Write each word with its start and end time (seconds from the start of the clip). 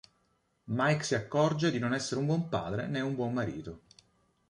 Mike 0.63 1.03
si 1.03 1.13
accorge 1.13 1.69
di 1.69 1.77
non 1.77 1.93
essere 1.93 2.19
un 2.21 2.25
buon 2.25 2.49
padre 2.49 2.87
né 2.87 3.01
un 3.01 3.13
buon 3.13 3.33
marito. 3.33 3.81